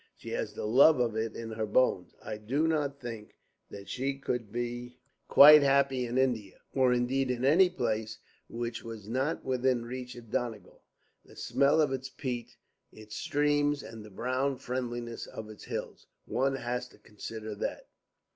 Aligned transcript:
She 0.17 0.29
has 0.29 0.55
the 0.55 0.65
love 0.65 0.99
of 0.99 1.15
it 1.15 1.35
in 1.35 1.51
her 1.51 1.67
bones. 1.67 2.15
I 2.25 2.37
do 2.39 2.67
not 2.67 2.99
think 2.99 3.35
that 3.69 3.87
she 3.87 4.17
could 4.17 4.51
be 4.51 4.97
quite 5.27 5.61
happy 5.61 6.07
in 6.07 6.17
India, 6.17 6.59
or 6.73 6.91
indeed 6.91 7.29
in 7.29 7.45
any 7.45 7.69
place 7.69 8.17
which 8.49 8.83
was 8.83 9.07
not 9.07 9.45
within 9.45 9.85
reach 9.85 10.15
of 10.15 10.31
Donegal, 10.31 10.81
the 11.23 11.35
smell 11.35 11.79
of 11.79 11.93
its 11.93 12.09
peat, 12.09 12.57
its 12.91 13.15
streams, 13.15 13.83
and 13.83 14.03
the 14.03 14.09
brown 14.09 14.57
friendliness 14.57 15.27
of 15.27 15.51
its 15.51 15.65
hills. 15.65 16.07
One 16.25 16.55
has 16.55 16.87
to 16.87 16.97
consider 16.97 17.53
that." 17.53 17.85